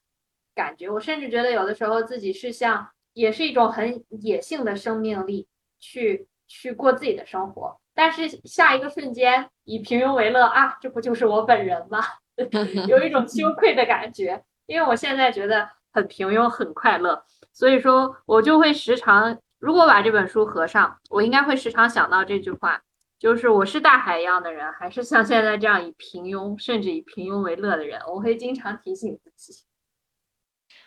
[0.53, 0.89] 感觉。
[0.89, 5.47] 我甚至觉得有的时候自己是像，也是一种很野性的生命力。
[5.83, 11.99] 去去过自己的生活，但是下一个瞬间以平庸为乐啊，这不就是我本人吗？
[12.87, 17.21] 有一种羞愧的感觉，因为我现在觉得很平庸，很快乐，
[17.51, 22.81] 所以说我就会时常，如果把这本书合上，我应该会时常想到这句话，
[23.19, 27.99] 就是我是大海一样的人，还是像现在这样以平庸甚至以平庸为乐的人？
[28.07, 29.65] 我会经常提醒自己。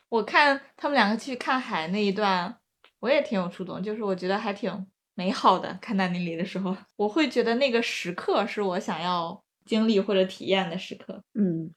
[0.09, 2.59] 我看他们两个去看海那一段，
[3.07, 4.85] 我也挺有触动，就是我觉得还挺
[5.15, 5.79] 美好的。
[5.81, 11.23] 看到那里的时候，我会觉得那个时刻是我想要经历或者体验的时刻。
[11.35, 11.71] 嗯，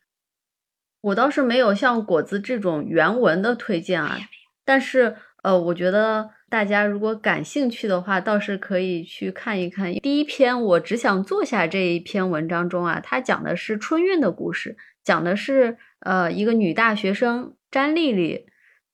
[1.01, 4.17] 我倒是没有像果子这种原文的推荐啊，
[4.65, 10.59] 但是呃，我觉得大家如果感兴趣的话，倒是可以去看一看第一篇。
[10.59, 17.53] 我只想坐下这一篇文章中啊，它讲的是春运的故事，讲的是呃一个女大学生。
[17.71, 18.47] 詹丽丽，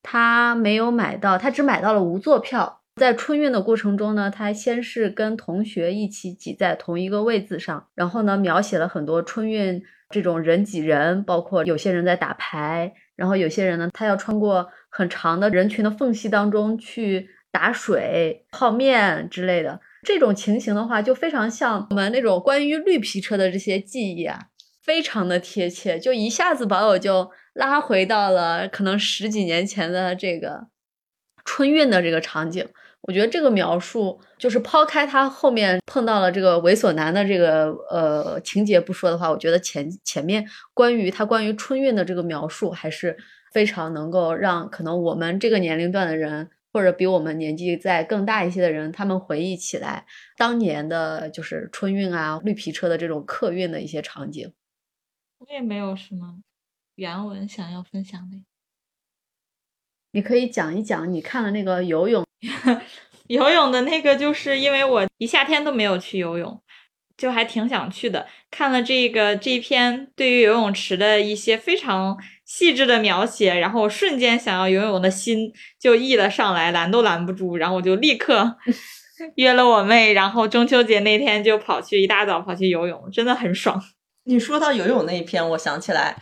[0.08, 2.82] 他没有买到，他只买到了无座票。
[2.98, 9.82] 在春运的过程中呢，他先是跟同学一起挤在同一个位子上，然后呢，描写了很多春运
[10.12, 19.82] 这种人挤人，包括有些人在打牌，然后有些人呢，他要穿过很长的人群的缝隙当中去打水、泡面之类的。
[20.04, 24.40] 这种情形的话，就非常像我们那种关于绿皮车的这些记忆啊，
[24.84, 27.32] 非常的贴切，就一下子把我就。
[27.56, 30.68] 拉回到了可能十几年前的这个
[31.44, 32.68] 春运的这个场景，
[33.02, 43.18] 我觉得这个描述就是抛开他后面碰到了这个猥琐男的这个呃情节不说的话，我觉得前前面关于他关于春运的这个描述还是
[43.54, 54.52] 非常能够让可能我们这个年龄段的人，或者比我们年纪再更大一些的人，他们回忆起来当年的就是春运啊绿皮车的这种客运的一些场景。
[55.38, 56.40] 我也没有什么。
[56.96, 58.38] 原文想要分享的，
[60.12, 62.26] 你可以讲一讲你看了那个游泳，
[63.28, 66.62] 游泳的那个，就是因为我一夏天都没有去游泳，
[67.18, 68.26] 就还挺想去的。
[68.50, 77.58] 看了这个这一篇对于游泳池的一些非常细致的描写，然后瞬间想要游泳的心就溢了上来，拦都拦不住。
[77.58, 78.58] 然后我就立刻
[79.36, 83.84] 约了我妹，然后中秋节那天就跑去一大早跑去游泳，真的很爽。
[84.28, 86.16] 你说到游泳那一篇，我想起来。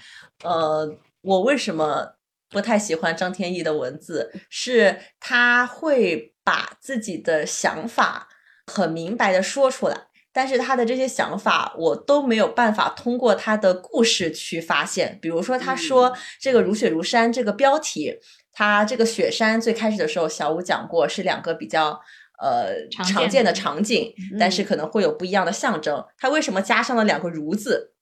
[0.43, 2.15] 呃，我为什么
[2.49, 4.31] 不太喜欢张天翼的文字？
[4.49, 8.27] 是他会把自己的想法
[8.67, 9.97] 很明白的说出来，
[10.31, 15.17] 但是他的这些想法我都没有办法通过他的故事去发现。
[15.21, 18.19] 比如说，他说这个“如雪如山”这个标题，
[18.51, 21.99] 他这个雪山最开始的时候，小五讲过是两个比较
[22.41, 26.05] 呃常见的场景，但是可能会有不一样的象征。
[26.17, 27.92] 他为什么加上了两个“如”字？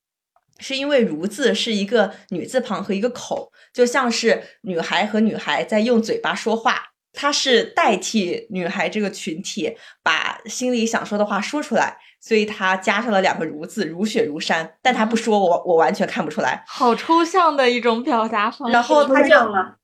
[0.62, 6.80] 是因为“如”字是一个女字旁和一个口，就像是女孩和女孩在用嘴巴说话，
[7.12, 14.76] 它是代替女孩这个群体把心里想说的话说出来，所以它加上了两个“如”字，如雪如山。
[14.82, 18.74] 但他不说，我我完全看不出来，好抽象的一种表达方式。
[18.74, 19.36] 然后他就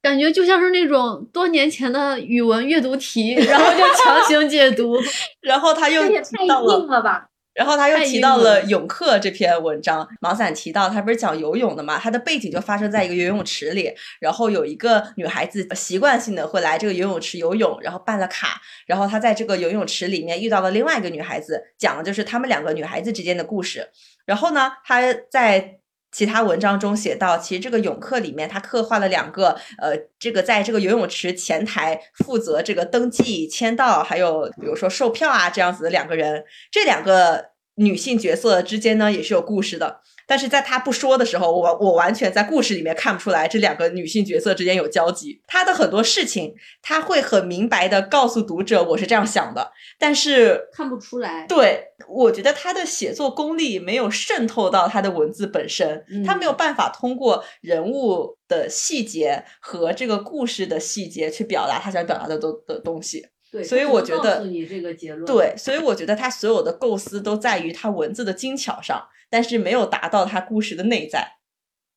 [0.02, 4.96] 感觉就像是那种多年前的语文阅读题，然后就强行解读，
[5.42, 7.27] 然后他又太硬了吧。
[7.58, 11.98] 然后他又提到了《泳客》这篇文章，毛伞提到他不是讲游泳的嘛？
[11.98, 23.90] 他的背景就发生在一个游泳池里，然后有一个女孩子习惯性的会来这个游泳池游泳，然后办了卡，然后他在这个游泳池里面遇到了另外一个女孩子，讲的就是他们两个女孩子之间的故事。
[24.24, 25.02] 然后呢，他
[25.32, 25.77] 在
[26.18, 37.58] 其他文章中写到，其实这个泳客里面他刻画了两个，呃，这个在这个游泳池前台负责这个登记、签到，还有比如说售票啊这样子的两个人，这两个。
[37.80, 45.42] 女性角色之间呢也是有故事的，但是在他不说的时候，我我完全在故事里面看不出来这两个女性角色之间有交集。
[45.48, 51.48] 他的很多事情他会很明白的告诉读者我是这样想的，但是看不出来。
[51.48, 63.26] 对，我觉得他的写作功力没有渗透到他的文字本身，他没有办法通过人物的细节和这个故事的细节去表达他想表达的东的东西。
[63.52, 71.36] 对，所以我觉得你这个结论对，所以我觉得他所有的构思都在于他文字的精巧上，但是没有达到他故事的内在。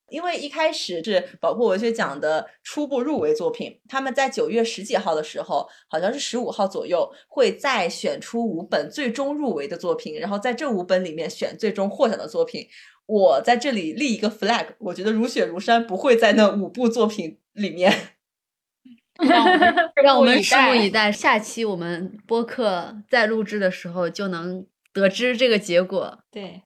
[0.09, 12.67] 因为一开始是宝珀文学奖的初步入围作品，他们在九月十几号的时候，好像是十五号左右，会再选出五本最终入围的作品，然后在这五本里面选最终获奖的作品。
[13.07, 17.93] 我在这里立一个 flag，我觉得如雪如山不会在那五部作品里面。
[20.03, 26.19] 让我们拭目以待，下期我们播客在录制的时候就能得知这个结果。
[26.31, 26.63] 对，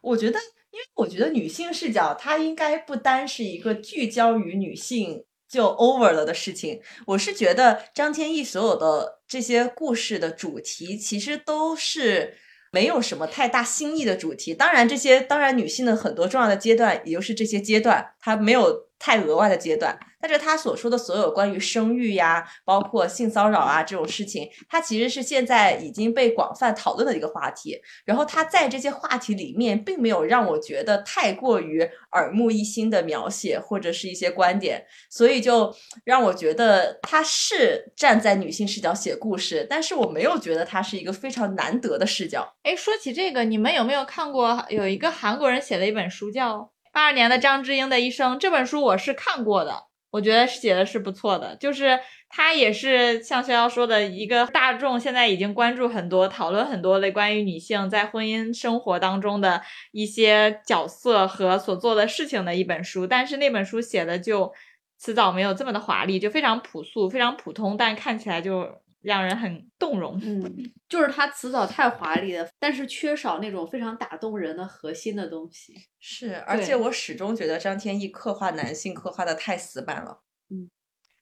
[0.00, 0.38] 我觉得，
[0.70, 6.80] 因为我觉得女性视角它应该不单是一个聚焦于女性就 over 了的事情。
[7.06, 12.38] 我是觉得张天翼所有的这些故事的主题其实都是
[12.70, 14.54] 没有什么太大新意的主题。
[14.54, 18.88] 当然，这些当然女性的很多重要的阶段，也就是这些阶段，它没有。
[19.04, 19.98] 太额外的阶段。
[20.22, 27.76] 但是他所说的所有关于生育呀，包括性骚扰啊这种事情，它其实是现在已经被广泛讨论的一个话题。
[28.04, 42.54] 然后他在这些话题里面，并没有让我觉得太过于耳目一新的描写或者是一些观点，所以就让我觉得他是站在女性视角写故事，但是我没有觉得他是一个非常难得的视角。
[42.62, 46.58] 哎，说起这个，你们有没有看过有一个韩国人写的一本书叫
[46.92, 48.36] 《八二年的张智英的一生》？
[48.38, 49.88] 这本书我是看过的。
[50.12, 51.98] 我觉得写的是不错的，就是
[52.28, 63.06] 他也是像潇潇说的一个大众现在已经关注很多、讨论很多的关于女性在婚姻生活当中的一些角色和所做的事情的一本书。
[63.06, 64.52] 但是那本书写的就
[64.98, 70.18] 辞藻没有这么的华丽，就非常朴素、非常普通，但看起来就让人很动容。
[70.24, 75.74] 嗯，就是它辞藻太华丽了，但是缺少那种非常打动人的核心的东西。
[75.98, 80.20] 是，而且我始终觉得张天翼刻画男性刻画的太死板了。
[80.50, 80.70] 嗯，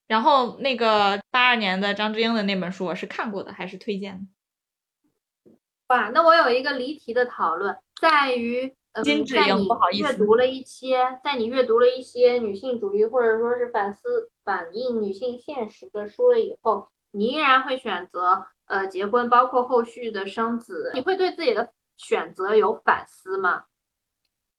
[0.07, 4.19] 然后那个八二年的张智英的那本书我是看过的，还是推荐
[5.45, 5.53] 的。
[5.89, 23.65] 哇，那我有一个离题的讨论，在于呃，金智在你英不好意思阅读了一些，在你阅读了一些女性主义或者说是反思反映女性现实的书了以后，你依然会选择呃结婚，包括后续的生子，你会对自己的选择有反思吗？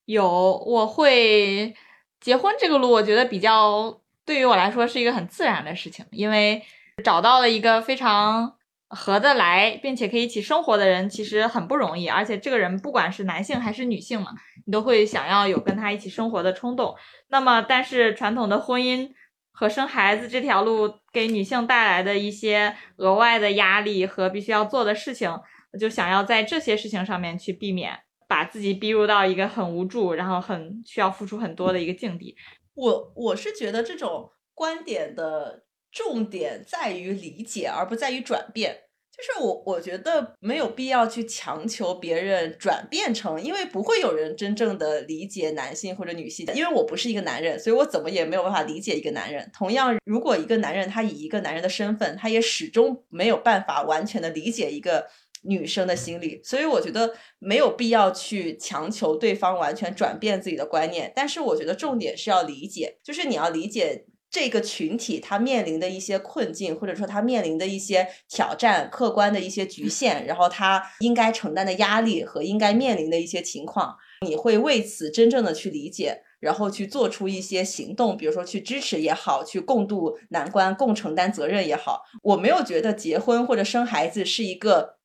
[0.06, 0.28] 有，
[0.66, 1.76] 我会
[2.20, 6.64] 结婚这个路，我觉得比较对于我来说是一个很自然的事情，因为
[7.04, 8.58] 找到了一个非常
[8.90, 12.10] 合得来，并且可以一起生活的人，其实很不容易。
[12.10, 14.32] 而且这个人不管是男性还是女性嘛，
[14.66, 16.96] 你都会想要有跟他一起生活的冲动。
[17.30, 19.14] 那么，但是传统的婚姻
[19.52, 25.32] 和生孩子这条路给女性带来的一些额外的压力和必须要做的事情，
[25.80, 28.00] 就想要在这些事情上面去避免。
[28.28, 32.34] 把自己逼入到一个很无助，然后很需要付出很多的一个境地。
[32.76, 38.84] 我我是觉得这种观点的重点在于理解，而不在于转变。
[39.22, 46.54] 就是我我觉得没有必要去强求别人转变成，因为不会有人真正的理解男性或者女性的。
[46.54, 49.50] 因为我不是一个男人，所以我怎么也没有办法理解一个男人。
[49.54, 55.08] 同样，如果一个男人他以一个男人的身份，他也始终没有办法完全的理解一个。
[55.44, 61.12] 女生的心理，所以我觉得没有必要去强求对方完全转变自己的观念。
[61.16, 82.04] 但是我觉得重点是要理解，就是你要理解这个群体他面临的一些困境，或者说他面临的一些挑战、客观的一些局限，然后他应该承担的压力和应该面临的一些情况，你会为此真正的去理解，然后去做出一些行动，比如说去支持也好，去共度难关、共承担责任也好。
[82.24, 85.01] 我没有觉得结婚或者生孩子是一个。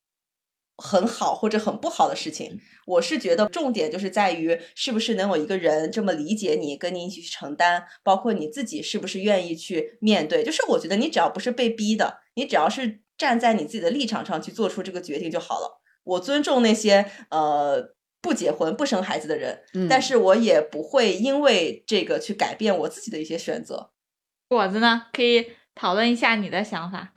[0.78, 10.44] 很好或者很不好的事情，我是觉得重点就是在于是不是能有一个人这么理解你，跟你一起去承担，包括你自己是不是愿意去面对。
[10.44, 15.80] 就是我觉得你只要不是被逼的，你只要是站在你自己的立场上去做出这个决定就好了。
[16.04, 23.92] 我尊重那些呃不结婚不生孩子的人，但是我也不会因为这个去改变我自己的一些选择。
[24.46, 27.14] 果子呢，可以讨论一下你的想法。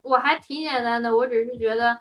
[0.00, 2.00] 我还挺简单的，我只是觉得。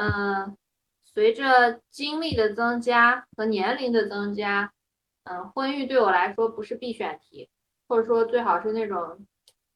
[0.00, 0.56] 嗯，
[1.02, 4.72] 随着经历的增加和年龄的增加，
[5.24, 7.50] 嗯，婚育对我来说不是必选题，
[7.88, 9.26] 或者说最好是那种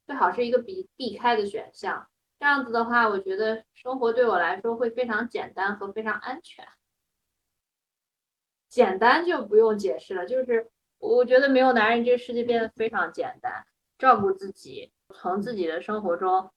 [0.06, 2.06] 最好是一个避避开的选项。
[2.38, 6.64] 这样子的话，我觉得生活对我来说会非常简单和非常安全。
[8.68, 13.66] 简单就不用解释了，就是我觉得没有男人，这个世界变得非常简单。
[13.98, 16.52] 照顾自己，从自己的生活中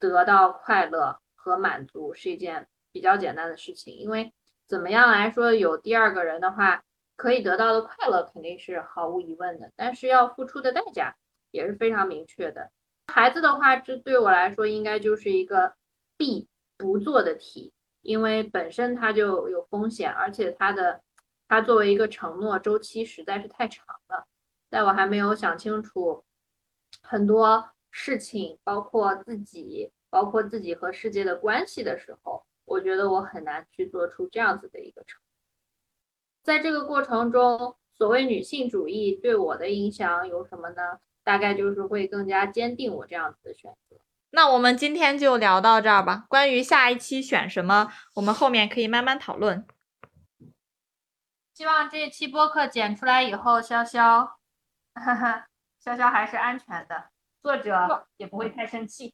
[0.00, 2.66] 得到快乐和满足是一件。
[2.98, 4.32] 比较简单的事情，因为
[4.66, 6.82] 怎么样来说，有第二个人的话，
[7.14, 11.14] 可以得到的快乐肯定是毫无疑问的，但是要付出的代价
[11.52, 12.72] 也是非常明确的。
[13.06, 15.74] 孩子的话，这对我来说应该就是一个
[16.16, 17.72] 必不做的题，
[18.02, 21.00] 因为本身它就有风险，而且它的
[21.46, 24.26] 它作为一个承诺周期实在是太长了。
[24.68, 26.24] 在我还没有想清楚
[27.00, 32.44] 很多事情，包括自己，包括自己和世界的关系的时候。
[32.68, 35.20] 我觉得我很难去做出这样子的一个成。
[36.42, 40.98] 在这个过程中，所谓女性主义对我的影响有什么呢？
[41.24, 43.96] 大概就是会更加坚定我这样子的选择。
[44.30, 46.24] 那我们今天就聊到这儿吧。
[46.28, 49.66] 关于下一期选什么，我们后面可以慢慢讨论。
[51.54, 54.30] 希望这期播客剪出来以后，潇潇，
[54.94, 55.48] 哈哈，
[55.82, 57.10] 潇潇还是安全的，
[57.42, 59.12] 作者也不会太生气。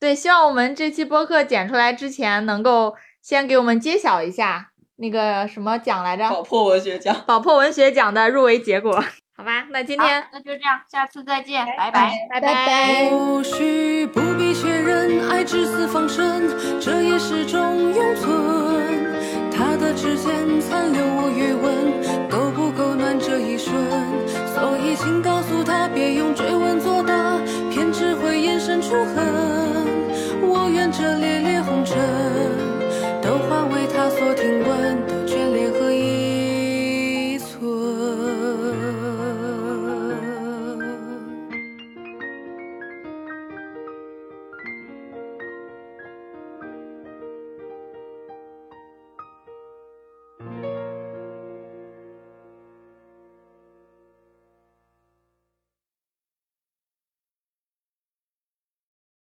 [0.00, 6.28] 对，希望我们这期播客剪出来之前，能够先给我们揭晓一下那个什么奖来着？
[6.30, 7.16] 宝珀文学奖。
[7.26, 8.92] 宝珀文学奖的入围结果。
[9.38, 12.12] 好吧，那今天，那就这样，下次再见，拜拜拜。
[12.28, 16.48] 拜拜拜或许不必确认爱至死方生，
[16.80, 19.48] 这也是种永存。
[19.52, 23.72] 他的指尖残留我余温，够不够暖这一瞬？
[24.54, 27.38] 所以请告诉他，别用追问作答，
[27.70, 29.47] 偏只会延伸出恨。